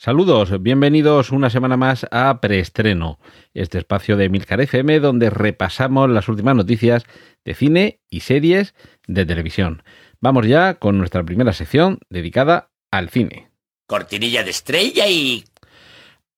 [0.00, 3.18] Saludos, bienvenidos una semana más a Preestreno,
[3.52, 7.02] este espacio de Milcar FM donde repasamos las últimas noticias
[7.44, 8.76] de cine y series
[9.08, 9.82] de televisión.
[10.20, 13.50] Vamos ya con nuestra primera sección dedicada al cine.
[13.88, 15.42] Cortinilla de estrella y...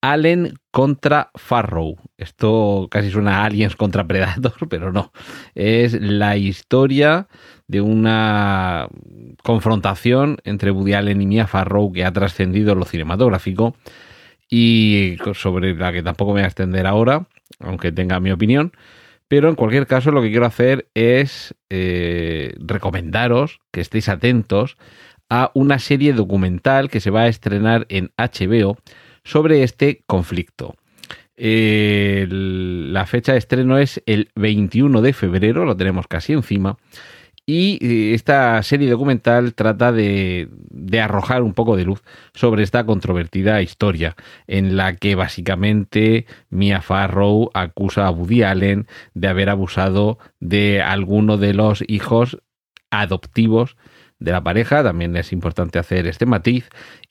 [0.00, 1.96] Allen contra Farrow.
[2.16, 5.12] Esto casi suena a Aliens contra Predator, pero no.
[5.54, 7.28] Es la historia
[7.68, 8.88] de una
[9.42, 13.76] confrontación entre Woody Allen y Mia Farrow que ha trascendido lo cinematográfico
[14.48, 17.28] y sobre la que tampoco me voy a extender ahora,
[17.60, 18.72] aunque tenga mi opinión.
[19.28, 24.76] Pero en cualquier caso lo que quiero hacer es eh, recomendaros que estéis atentos
[25.28, 28.76] a una serie documental que se va a estrenar en HBO
[29.24, 30.76] sobre este conflicto.
[31.36, 36.76] la fecha de estreno es el 21 de febrero, lo tenemos casi encima.
[37.46, 42.00] Y eh, esta serie documental trata de, de, arrojar un poco de luz
[42.32, 44.14] sobre esta controvertida historia,
[44.46, 51.38] en la que básicamente Mia Farrow acusa a Woody Allen de haber abusado de alguno
[51.38, 52.38] de los hijos
[52.90, 53.76] adoptivos
[54.20, 54.82] de la pareja.
[54.84, 56.68] También es importante hacer este matiz.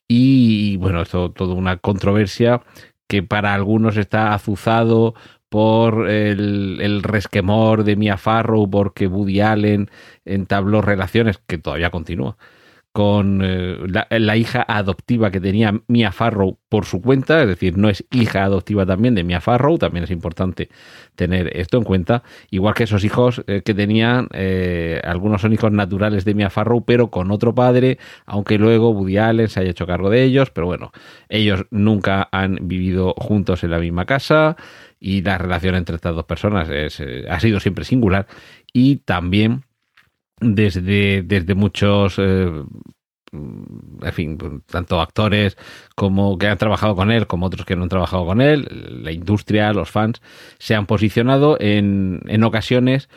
[0.07, 2.61] Y bueno, esto toda una controversia
[3.07, 5.15] que para algunos está azuzado
[5.49, 9.89] por el, el, resquemor de Mia Farrow porque Woody Allen
[10.23, 12.37] entabló relaciones que todavía continúa
[12.91, 17.87] con eh, la, hija adoptiva que tenía Mia Farrow por su cuenta, es decir, no
[17.87, 20.69] es hija adoptiva también de Mia Farrow, también es importante
[21.15, 25.71] tener esto en cuenta, igual que esos hijos eh, que tenían, eh, algunos son hijos
[25.71, 29.85] naturales de Mia Farrow, pero con otro padre, aunque luego Woody Allen se haya hecho
[29.85, 30.91] cargo de ellos, pero bueno,
[31.29, 34.57] ellos nunca han vivido juntos en la misma casa
[34.99, 36.69] y la relación entre estas dos personas
[37.29, 38.27] ha sido siempre singular
[38.73, 39.63] y también
[40.41, 42.63] desde, desde muchos eh,
[43.31, 45.57] en fin, tanto actores
[45.95, 48.67] como que han trabajado con él, como otros que no han trabajado con él,
[49.03, 50.21] la industria, los fans,
[50.57, 53.09] se han posicionado en, en ocasiones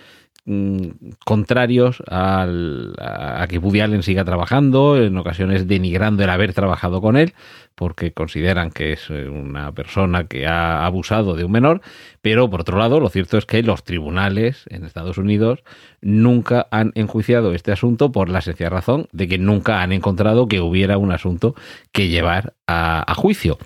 [0.45, 7.01] Mm, contrarios al, a que Woody Allen siga trabajando, en ocasiones denigrando el haber trabajado
[7.01, 7.35] con él,
[7.77, 11.81] porque consideran que es eh, una persona que ha abusado de un menor,
[12.23, 15.63] pero por otro lado, lo cierto es que los tribunales en Estados Unidos
[16.01, 20.61] nunca han enjuiciado este asunto por la sencilla razón de que nunca han encontrado que
[20.61, 21.55] hubiera un asunto
[21.93, 23.59] que llevar a, a juicio.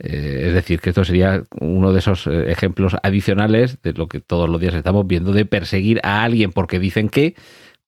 [0.00, 4.20] Eh, es decir, que esto sería uno de esos eh, ejemplos adicionales de lo que
[4.20, 7.34] todos los días estamos viendo de perseguir a alguien porque dicen que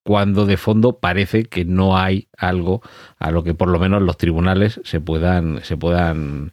[0.02, 2.82] cuando de fondo parece que no hay algo
[3.18, 6.52] a lo que por lo menos los tribunales se puedan se puedan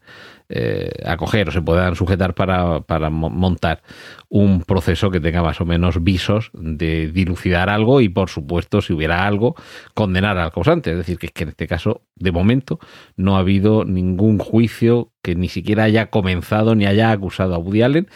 [0.49, 3.81] eh, acoger o se puedan sujetar para, para, montar
[4.29, 8.93] un proceso que tenga más o menos visos de dilucidar algo y, por supuesto, si
[8.93, 9.55] hubiera algo,
[9.93, 10.91] condenar al causante.
[10.91, 12.79] Es decir, que, es que en este caso, de momento,
[13.17, 17.81] no ha habido ningún juicio que ni siquiera haya comenzado ni haya acusado a Woody
[17.81, 18.07] Allen.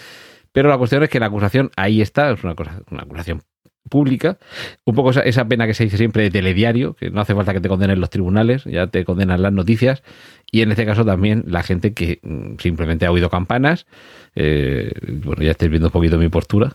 [0.54, 3.42] Pero la cuestión es que la acusación ahí está, es una, cosa, una acusación
[3.92, 4.40] pública,
[4.86, 7.54] un poco esa, esa, pena que se dice siempre de telediario, que no hace falta
[7.54, 10.02] que te condenen los tribunales, ya te condenan las noticias,
[10.50, 13.86] y en este caso también la gente que mm, simplemente ha oído campanas,
[14.34, 14.92] eh,
[15.24, 16.74] bueno, ya estáis viendo un poquito mi postura,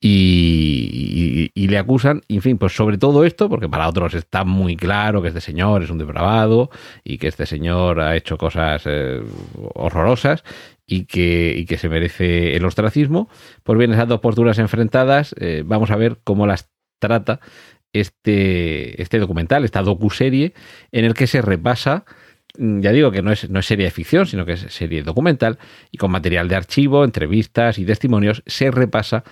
[0.00, 5.22] y, le acusan, en fin, pues sobre todo esto, porque para otros está muy claro
[5.22, 6.70] que este señor es un depravado
[7.02, 9.20] y que este señor ha hecho cosas eh,
[9.74, 10.44] horrorosas
[10.88, 13.28] y que, y que se merece el ostracismo.
[13.62, 17.40] Pues bien, esas dos posturas enfrentadas, eh, vamos a ver cómo las trata
[17.92, 20.54] este, este documental, esta docuserie,
[20.90, 22.04] en el que se repasa,
[22.58, 25.02] mm, ya digo que no es, no es serie de ficción, sino que es serie
[25.02, 25.58] documental,
[25.92, 29.24] y con material de archivo, entrevistas y testimonios, se repasa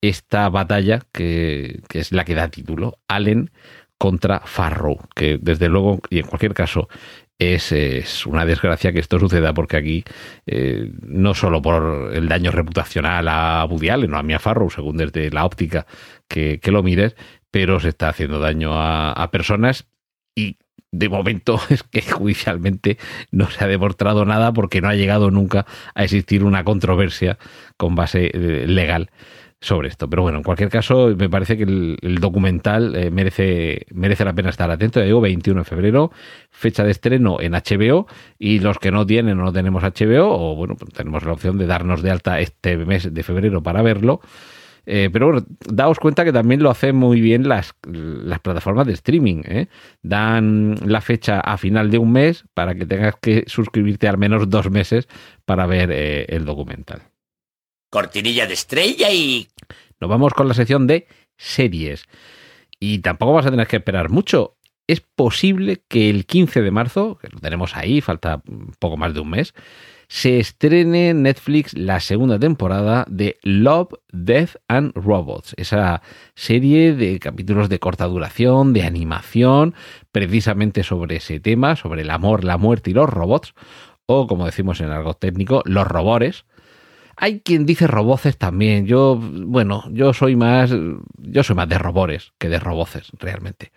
[0.00, 3.50] esta batalla que, que es la que da título, Allen
[3.98, 6.88] contra Farrow, que desde luego, y en cualquier caso,
[7.40, 10.04] es, una desgracia que esto suceda porque aquí,
[10.46, 15.30] eh, no solo por el daño reputacional a Woody Allen a Mia Farrow, según desde
[15.30, 15.86] la óptica
[16.28, 17.16] que, lo mires,
[17.50, 19.86] pero se está haciendo daño a, a, personas
[20.34, 20.58] y
[20.92, 22.98] de momento es que judicialmente
[23.30, 25.64] no se ha demostrado nada porque no ha llegado nunca
[25.94, 27.38] a existir una controversia
[27.78, 29.10] con base eh, legal
[29.60, 30.08] sobre esto.
[30.08, 34.50] Pero bueno, en cualquier caso, me parece que el, documental eh, merece, merece la pena
[34.50, 35.00] estar atento.
[35.00, 36.12] Ya digo, 21 de febrero,
[36.50, 38.06] fecha de estreno en HBO.
[38.38, 41.58] Y los que no tienen o no tenemos HBO, o bueno, pues tenemos la opción
[41.58, 44.20] de darnos de alta este mes de febrero para verlo.
[44.86, 48.94] Eh, pero bueno, daos cuenta que también lo hacen muy bien las, las plataformas de
[48.94, 49.42] streaming.
[49.44, 49.68] ¿eh?
[50.02, 54.48] Dan la fecha a final de un mes para que tengas que suscribirte al menos
[54.48, 55.08] dos meses
[55.44, 57.09] para ver eh, el documental.
[57.90, 59.48] Cortinilla de estrella y...
[60.00, 61.06] Nos vamos con la sección de
[61.36, 62.04] series.
[62.78, 64.56] Y tampoco vas a tener que esperar mucho.
[64.86, 68.42] Es posible que el 15 de marzo, que lo tenemos ahí, falta
[68.78, 69.54] poco más de un mes,
[70.10, 76.02] se estrene en Netflix la segunda temporada de Love, Death and Robots, esa
[76.34, 79.74] serie de capítulos de corta duración, de animación,
[80.10, 83.54] precisamente sobre ese tema, sobre el amor, la muerte y los robots,
[84.06, 86.44] o como decimos en algo técnico, los robores.
[87.22, 88.86] Hay quien dice roboces también.
[88.86, 90.74] Yo, bueno, yo soy más,
[91.18, 93.72] yo soy más de robores que de roboces, realmente.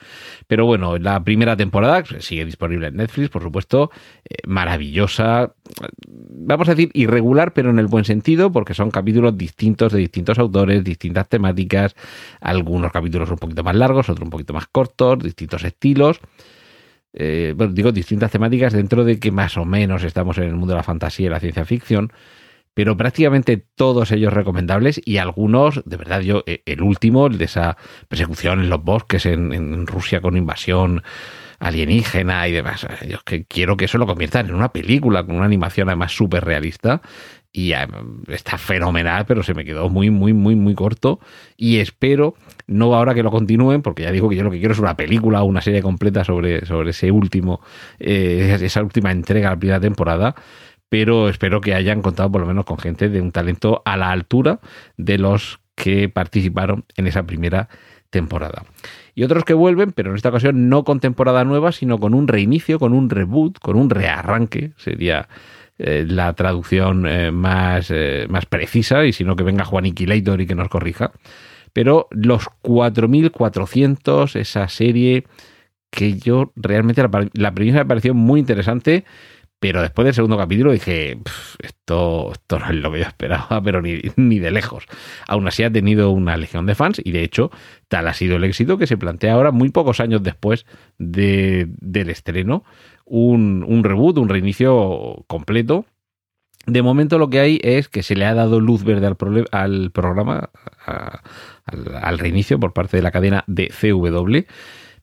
[0.48, 3.92] Pero bueno, la primera temporada sigue disponible en Netflix, por supuesto,
[4.24, 5.56] eh, maravillosa.
[6.08, 10.40] Vamos a decir irregular, pero en el buen sentido, porque son capítulos distintos de distintos
[10.40, 11.98] autores, distintas temáticas,
[12.40, 16.22] algunos capítulos un poquito más largos, otros un poquito más cortos, distintos estilos.
[17.12, 20.76] Eh, bueno, digo distintas temáticas dentro de que más o menos estamos en el mundo
[20.76, 22.14] de la fantasía y la ciencia ficción
[22.74, 27.46] pero prácticamente todos ellos recomendables y algunos, de verdad, yo, eh, el último, el de
[27.46, 27.78] esa
[28.08, 31.04] persecución en los bosques en, en Rusia con invasión
[31.60, 32.84] alienígena y demás.
[32.84, 36.12] Eh, yo que quiero que eso lo conviertan en una película con una animación además
[36.12, 37.02] súper realista
[37.52, 37.88] y eh,
[38.28, 41.20] está fenomenal, pero se me quedó muy, muy, muy, muy corto
[41.56, 42.36] y espero,
[42.68, 44.98] no ahora que lo continúen, porque ya digo que yo lo que quiero es una
[44.98, 47.62] película o una serie completa sobre, sobre ese último,
[48.00, 50.36] eh, esa última entrega la primera temporada,
[50.94, 54.12] pero espero que hayan contado por lo menos con gente de un talento a la
[54.12, 54.60] altura
[54.96, 57.68] de los que participaron en esa primera
[58.12, 58.64] temporada.
[59.16, 62.28] Y otros que vuelven, pero en esta ocasión no con temporada nueva, sino con un
[62.28, 65.30] reinicio, con un reboot, con un rearranque, sería
[65.80, 70.42] eh, la traducción eh, más, eh, más precisa, y si no que venga Juan Iquilator
[70.42, 71.12] y que nos corrija.
[71.74, 75.24] Pero los 4400, esa serie
[75.90, 79.06] que yo realmente la, la premisa me pareció muy interesante,
[79.64, 81.20] pero después del segundo capítulo dije,
[81.60, 84.84] esto, esto no es lo que yo esperaba, pero ni, de lejos.
[85.26, 87.50] Aún así ha tenido una legión de fans y de hecho
[87.88, 90.66] tal ha sido el éxito que se plantea ahora, muy pocos años después
[90.98, 92.66] de, del estreno,
[93.06, 95.86] un, un reboot, un reinicio completo.
[96.66, 99.46] De momento lo que hay es que se le ha dado luz verde al, pro,
[99.52, 100.50] al programa,
[102.02, 104.40] al reinicio por parte de la cadena de CW.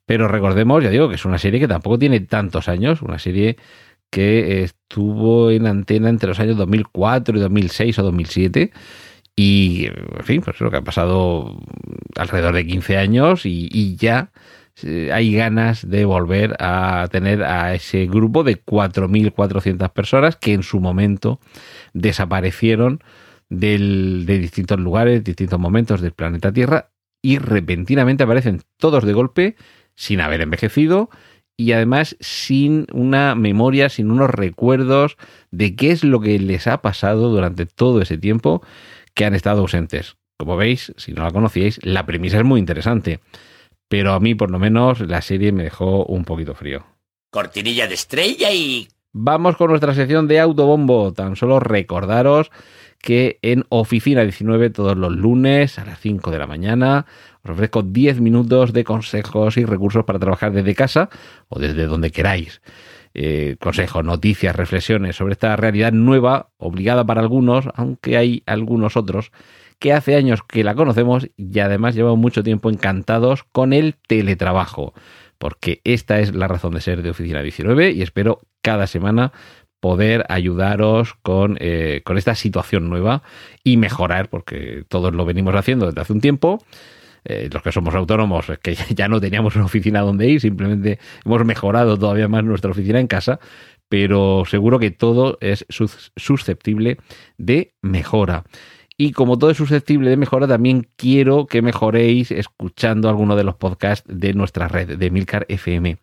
[0.05, 3.57] Pero recordemos, ya digo, que es una serie que tampoco tiene tantos años, una serie
[4.11, 8.73] que estuvo en antena entre los años 2004 y 2006 o 2007.
[9.37, 11.59] Y, en fin, pues lo que ha pasado
[12.17, 14.33] alrededor de 15 años y, y ya
[15.13, 20.81] hay ganas de volver a tener a ese grupo de 4.400 personas que en su
[20.81, 21.41] momento
[21.93, 23.03] desaparecieron
[23.49, 26.91] del, de distintos lugares, distintos momentos del planeta Tierra
[27.23, 29.57] y repentinamente aparecen todos de golpe
[29.95, 31.11] sin haber envejecido
[31.61, 35.19] y además sin una memoria, sin unos recuerdos
[35.51, 38.63] de qué es lo que les ha pasado durante todo ese tiempo
[39.13, 40.17] que han estado ausentes.
[40.39, 43.21] Como veis, si no la conocíais, la premisa es muy interesante,
[43.89, 46.87] pero a mí por lo menos la serie me dejó un poquito frío.
[47.31, 48.89] Cortinilla de estrella y...
[49.13, 51.13] Vamos con nuestra sección de autobombo.
[51.13, 52.51] Tan solo recordaros
[53.01, 57.07] que en Oficina 19 todos los lunes a las 5 de la mañana
[57.43, 61.09] os ofrezco 10 minutos de consejos y recursos para trabajar desde casa
[61.49, 62.61] o desde donde queráis.
[63.13, 69.33] Eh, consejos, noticias, reflexiones sobre esta realidad nueva, obligada para algunos, aunque hay algunos otros
[69.81, 74.93] que hace años que la conocemos y además llevamos mucho tiempo encantados con el teletrabajo,
[75.39, 79.33] porque esta es la razón de ser de Oficina 19 y espero cada semana
[79.81, 83.23] poder ayudaros con, eh, con esta situación nueva
[83.65, 86.63] y mejorar, porque todos lo venimos haciendo desde hace un tiempo.
[87.25, 91.45] Eh, los que somos autónomos, que ya no teníamos una oficina donde ir, simplemente hemos
[91.45, 93.41] mejorado todavía más nuestra oficina en casa,
[93.89, 95.67] pero seguro que todo es
[96.17, 96.99] susceptible
[97.37, 98.45] de mejora.
[98.97, 103.57] Y como todo es susceptible de mejora, también quiero que mejoréis escuchando alguno de los
[103.57, 105.97] podcasts de nuestra red de Milcar FM.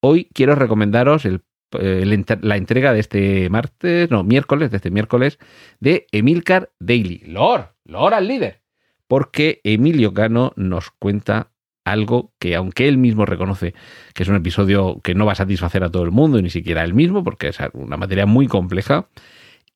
[0.00, 1.42] Hoy quiero recomendaros el
[1.72, 5.38] la entrega de este martes, no, miércoles, de este miércoles,
[5.80, 7.22] de Emilcar Daily.
[7.26, 8.60] Lord, Lord al líder.
[9.08, 11.50] Porque Emilio Cano nos cuenta
[11.84, 13.74] algo que, aunque él mismo reconoce
[14.14, 16.84] que es un episodio que no va a satisfacer a todo el mundo, ni siquiera
[16.84, 19.08] él mismo, porque es una materia muy compleja,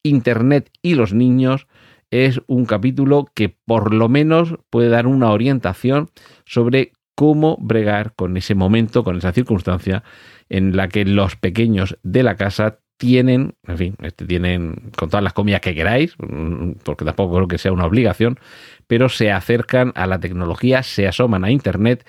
[0.03, 1.67] Internet y los niños
[2.11, 6.11] es un capítulo que por lo menos puede dar una orientación
[6.45, 10.05] sobre cómo bregar con ese momento, con esa circunstancia
[10.49, 15.23] en la que los pequeños de la casa tienen, en fin, este tienen con todas
[15.23, 18.39] las comidas que queráis, mm, porque tampoco creo que sea una obligación,
[18.87, 22.07] pero se acercan a la tecnología, se asoman a Internet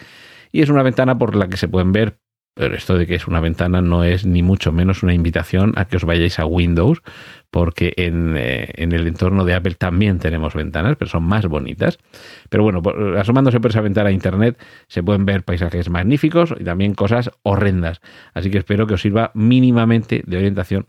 [0.52, 2.20] y es una ventana por la que se pueden ver
[2.58, 5.86] pero esto de que es una ventana no es ni mucho menos una invitación a
[5.86, 7.02] que os vayáis a Windows,
[7.52, 12.00] porque en, eh, en, el entorno de Apple también tenemos ventanas, pero son más bonitas.
[12.50, 12.82] Pero bueno,
[13.18, 18.02] asomándose por esa ventana a Internet se pueden ver paisajes magníficos y también cosas horrendas.
[18.34, 20.86] Así que espero que os sirva mínimamente de orientación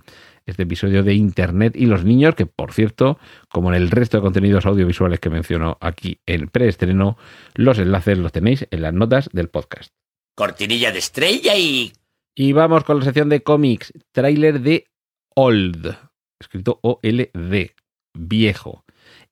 [0.46, 3.18] este episodio de Internet y los niños, que por cierto,
[3.50, 7.18] como en el resto de contenidos audiovisuales que menciono aquí en preestreno,
[7.54, 9.92] los enlaces los tenéis en las notas del podcast
[10.38, 11.92] cortinilla de estrella y...
[12.36, 14.86] Y vamos con la sección de cómics, tráiler de
[15.34, 15.98] Old,
[16.38, 17.74] escrito O-L-D,
[18.14, 18.84] viejo.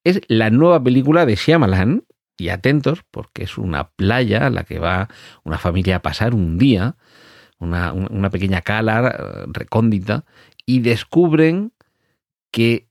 [0.03, 2.03] Es la nueva película de Shyamalan,
[2.37, 5.09] y atentos, porque es una playa a la que va
[5.45, 6.97] una familia a pasar un día,
[7.61, 10.25] una, una pequeña cala eh, recóndita,
[10.67, 11.73] y descubren
[12.51, 12.89] que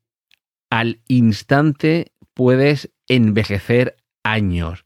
[0.69, 4.85] al instante puedes envejecer años.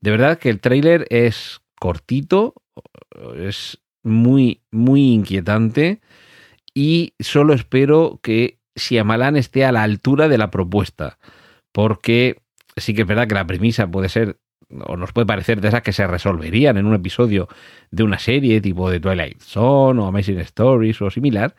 [0.00, 2.54] De verdad que el tráiler es cortito,
[3.36, 6.00] es muy, muy inquietante
[6.74, 11.18] y solo espero que Shyamalan esté a la altura de la propuesta,
[11.72, 12.40] porque
[12.76, 14.38] sí que es verdad que la premisa puede ser
[14.70, 17.48] o nos puede parecer de esas que se resolverían en un episodio
[17.90, 21.54] de una serie tipo de Twilight Zone o Amazing Stories o similar,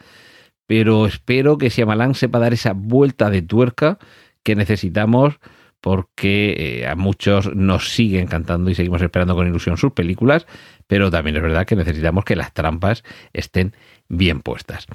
[0.67, 3.97] pero espero que Shyamalan sepa dar esa vuelta de tuerca
[4.43, 5.39] que necesitamos
[5.81, 10.45] porque eh, a muchos nos siguen cantando y seguimos esperando con ilusión sus películas,
[10.88, 13.74] pero también es verdad que necesitamos que las trampas estén
[14.09, 14.88] bien puestas.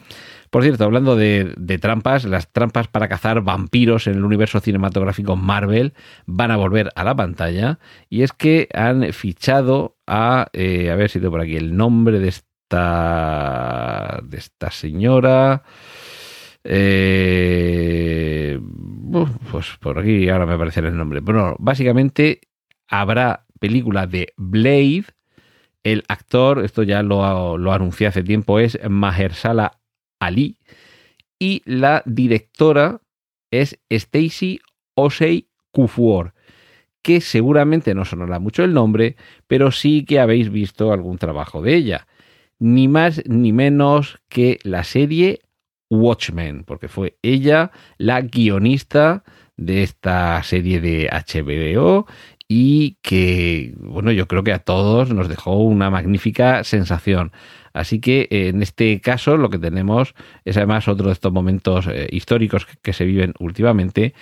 [0.50, 5.94] Por cierto, hablando de, trampas, las trampas para cazar vampiros en el universo cinematográfico Marvel
[6.26, 7.78] van a volver a la pantalla
[8.10, 12.18] y es que han fichado a, eh, a ver si tengo por aquí el nombre
[12.18, 15.62] de esta, de esta señora.
[16.64, 18.58] Eh,
[19.50, 21.20] pues por aquí ahora me aparecerá el nombre.
[21.20, 22.40] Bueno, básicamente
[22.88, 25.04] habrá película de Blade.
[25.82, 29.78] El actor, esto ya lo, lo anuncié hace tiempo, es Mahershala
[30.18, 30.58] Ali.
[31.38, 33.02] Y la directora
[33.50, 34.60] es Stacy
[34.94, 36.32] Osei Kufuor,
[37.02, 39.16] que seguramente no sonará mucho el nombre,
[39.46, 42.06] pero sí que habéis visto algún trabajo de ella.
[42.58, 45.40] Ni más ni menos que la serie
[46.00, 49.24] Watchmen, porque fue ella la guionista
[49.56, 52.06] de esta serie de HBO
[52.48, 57.32] y que, bueno, yo creo que a todos nos dejó una magnífica sensación.
[57.72, 62.08] Así que en este caso lo que tenemos es además otro de estos momentos eh,
[62.10, 64.14] históricos que, se viven últimamente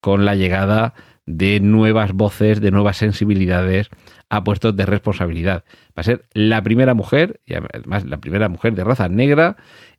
[0.00, 0.94] con la llegada
[1.24, 3.88] de nuevas voces, de nuevas sensibilidades
[4.28, 5.64] a puestos de responsabilidad.
[5.96, 9.56] Va a ser la primera mujer, y además la primera mujer de raza negra,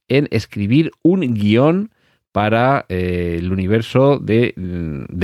[0.09, 1.91] en escribir un guion
[2.31, 4.53] para eh, el universo de,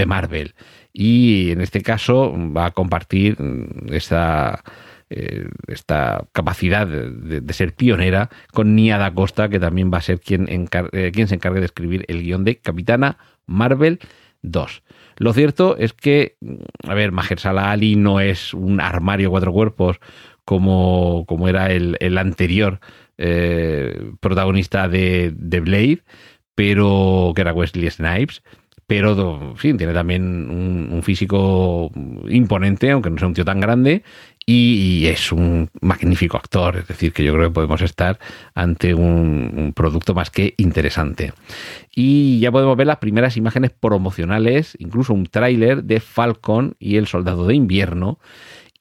[0.07, 0.53] Marvel.
[0.93, 4.63] Y en este caso va a compartir mm, esta,
[5.09, 10.19] eh, esta capacidad de, ser pionera con Nia da Costa, que también va a ser
[10.19, 13.99] quien, eh, quien se encargue de escribir el guion de Capitana Marvel
[14.41, 14.83] 2.
[15.17, 19.99] Lo cierto es que, mm, a ver, Mahershala Ali no es un armario cuatro cuerpos
[20.43, 22.79] como, como era el, el anterior
[23.17, 26.03] eh, protagonista de, de, Blade,
[26.55, 28.41] pero que era Wesley Snipes.
[28.87, 30.47] Pero, sí, tiene también
[30.91, 31.91] un, físico
[32.29, 34.03] imponente, aunque no sea un tío tan grande,
[34.45, 36.77] y, es un magnífico actor.
[36.77, 38.19] Es decir, que yo creo que podemos estar
[38.53, 41.33] ante un, un producto más que interesante.
[41.95, 47.07] Y ya podemos ver las primeras imágenes promocionales, incluso un tráiler de Falcon y el
[47.07, 48.19] Soldado de Invierno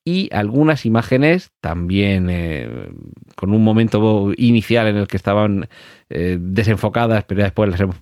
[0.05, 2.91] y algunas imágenes también eh,
[3.37, 5.69] con un momento inicial en el que estaban
[6.11, 7.97] eh, desenfocadas, pero después las hemos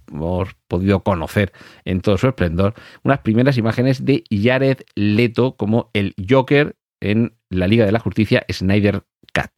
[0.67, 1.53] podido conocer
[1.85, 7.69] en todo su esplendor, unas primeras imágenes de Jared Leto como el Joker en la
[7.69, 9.53] Liga de la Justicia Snyder Cat.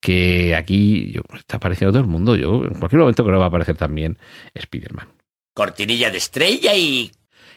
[0.00, 2.36] Que aquí yo, está apareciendo todo el mundo.
[2.36, 4.18] Yo en cualquier momento creo que va a aparecer también
[4.52, 5.08] Spider-Man.
[5.54, 7.10] Cortinilla de estrella y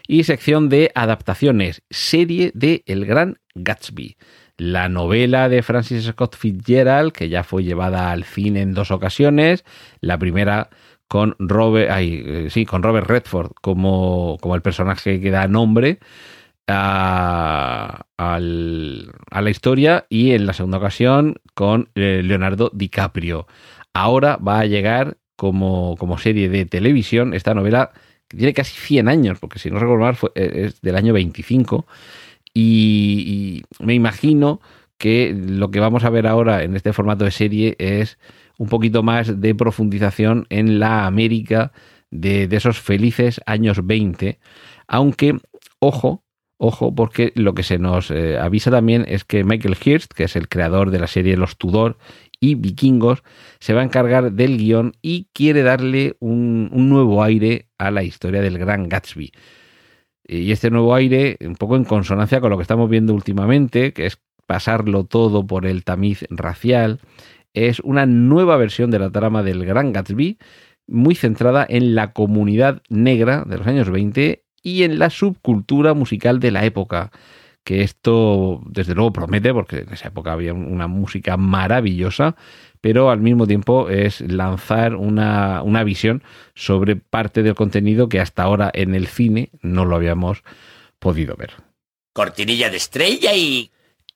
[0.07, 4.17] y sección de adaptaciones, serie de El Gran Gatsby.
[4.57, 9.63] La novela de Francis Scott Fitzgerald, que ya fue llevada al cine en dos ocasiones,
[10.01, 10.69] la primera
[11.07, 15.99] con Robert, eh, sí, con Robert Redford como, como el personaje que da nombre
[16.67, 23.47] a, la historia y en la segunda ocasión con eh, Leonardo DiCaprio.
[23.93, 27.91] Ahora va a llegar como, como serie de televisión esta novela
[28.27, 31.85] tiene casi 100 años, porque si no recuerdo mal eh, es del año 25,
[32.53, 34.61] y, me imagino
[34.97, 38.17] que lo que vamos a ver ahora en este formato de serie es
[38.57, 41.71] un poquito más de profundización en la América
[42.09, 44.39] de, de esos felices años 20,
[44.87, 45.37] aunque,
[45.79, 46.23] ojo,
[46.59, 50.35] Ojo, porque lo que se nos eh, avisa también es que Michael Hirst, que es
[50.35, 51.99] el creador de la serie Los Tudor
[52.39, 53.23] y Vikingos,
[53.59, 58.03] se va a encargar del guion y quiere darle un, un nuevo aire a la
[58.03, 59.31] historia del gran Gatsby.
[60.27, 64.05] Y este nuevo aire, un poco en consonancia con lo que estamos viendo últimamente, que
[64.05, 66.99] es pasarlo todo por el tamiz racial,
[67.53, 70.37] es una nueva versión de la trama del Gran Gatsby,
[70.87, 76.39] muy centrada en la comunidad negra de los años 20 y en la subcultura musical
[76.39, 77.11] de la época.
[77.67, 82.37] Que esto, desde luego, promete, porque en esa época había una música maravillosa,
[82.79, 86.23] pero al mismo tiempo es lanzar una, una visión
[86.55, 90.43] sobre parte del contenido que hasta ahora en el cine no lo habíamos
[90.97, 91.55] podido ver.
[92.13, 93.69] Cortinilla de estrella y...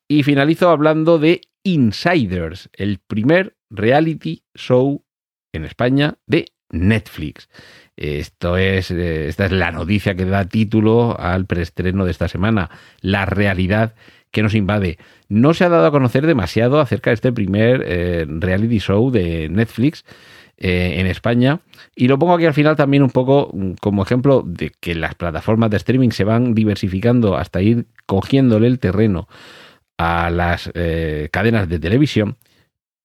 [0.08, 5.04] Y finalizo hablando de Insiders, el primer reality show
[5.52, 7.50] en España de Netflix.
[7.98, 12.70] Esto es, eh, esta es la noticia que da título al preestreno de esta semana,
[13.02, 13.94] la realidad
[14.32, 14.98] que nos invade.
[15.30, 19.50] No se ha dado a conocer demasiado acerca de este primer eh, reality show de
[19.50, 20.06] Netflix
[20.58, 21.62] eh, en España.
[21.96, 25.16] Y lo pongo aquí al final también un poco mm, como ejemplo de que las
[25.16, 29.28] plataformas de streaming se van diversificando hasta ir cogiéndole el terreno
[29.98, 32.38] a las eh, cadenas de televisión.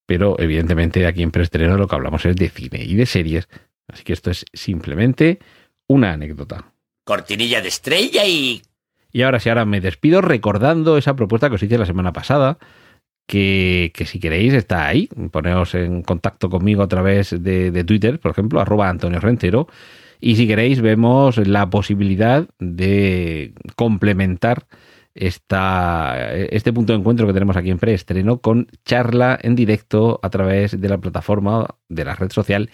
[0.06, 3.48] Pero evidentemente aquí en preestreno lo que hablamos es de cine y de series.
[3.88, 5.40] Así que esto es simplemente
[5.88, 6.72] una anécdota.
[7.04, 8.62] Cortinilla de estrella y...
[9.12, 12.58] Y ahora sí, ahora me despido recordando esa propuesta que os hice la semana pasada,
[13.26, 15.08] que, que si queréis está ahí.
[15.30, 19.68] Poneos en contacto conmigo a través de, de Twitter, por ejemplo, arroba Antonio Rentero.
[20.20, 24.66] Y si queréis, vemos la posibilidad de complementar
[25.16, 30.80] este punto de encuentro que tenemos aquí en preestreno con charla en directo a través
[30.80, 32.70] de la plataforma de la red social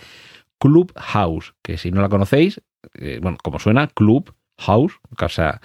[0.59, 2.61] Clubhouse, que si no la conocéis,
[2.95, 5.61] eh, bueno, como suena, Club House, casa,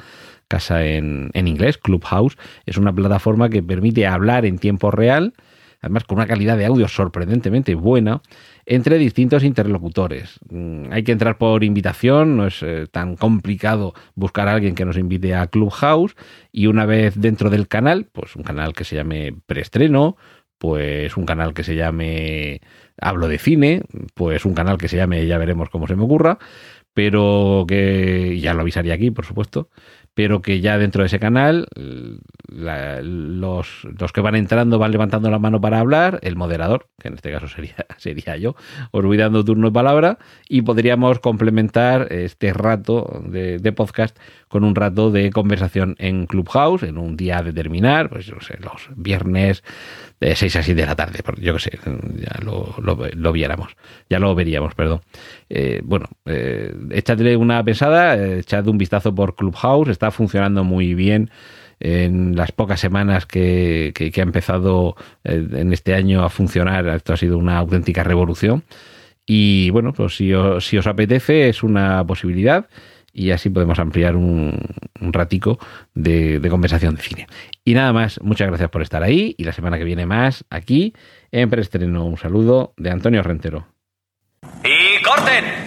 [0.48, 5.34] casa en, en inglés, Clubhouse, es una plataforma que permite hablar en tiempo real,
[5.82, 8.22] además con una calidad de audio sorprendentemente buena,
[8.66, 10.40] entre distintos interlocutores.
[10.50, 14.86] Mm, Hay que entrar por invitación, no es eh, tan complicado buscar a alguien que
[14.86, 16.16] nos invite a Clubhouse
[16.52, 20.18] y una vez dentro del canal, pues un canal que se llame preestreno,
[20.58, 22.62] pues un canal que se llame
[23.00, 23.84] Hablo de cine,
[24.16, 26.40] pues un canal que se llame Ya veremos cómo se me ocurra,
[26.94, 29.70] pero que ya lo avisaría aquí, por supuesto,
[30.16, 31.68] pero que ya dentro de ese canal
[32.48, 37.10] la- los, los que van entrando van levantando la mano para hablar, el moderador, que
[37.10, 38.56] en este caso sería, sería yo,
[38.92, 44.76] os voy dando turno de palabra y podríamos complementar este rato de, podcast con un
[44.76, 49.64] rato de conversación en Clubhouse, en un día a determinar, pues no sé, los viernes
[50.20, 51.80] de 6 a 7 de la tarde, yo que sé,
[52.16, 53.76] ya lo, lo, viéramos,
[54.10, 55.02] ya lo veríamos, perdón.
[55.50, 60.96] Eh, bueno, eh, échadle una pensada, eh, echad un vistazo por Clubhouse, está funcionando muy
[60.96, 61.30] bien
[61.80, 67.14] en las pocas semanas que, que- ha empezado eh, en este año a funcionar, esto
[67.14, 68.64] ha sido una auténtica revolución.
[69.26, 72.68] Y bueno, pues si os, si os apetece es una posibilidad
[73.14, 74.58] y así podemos ampliar un,
[75.02, 75.60] un ratico
[75.94, 77.28] de, de conversación de cine.
[77.66, 80.94] Y nada más, muchas gracias por estar ahí y la semana que viene más aquí
[81.32, 82.06] en Preestreno.
[82.06, 83.68] Un saludo de Antonio Rentero.
[84.64, 85.67] ¡Y corten!